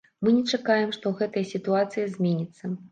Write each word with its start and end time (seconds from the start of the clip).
Мы 0.27 0.31
не 0.37 0.43
чакаем, 0.57 0.89
што 0.99 1.13
гэтая 1.21 1.45
сітуацыя 1.53 2.11
зменіцца. 2.17 2.77